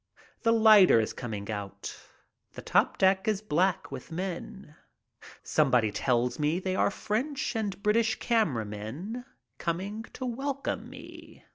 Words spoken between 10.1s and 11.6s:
to welcome me.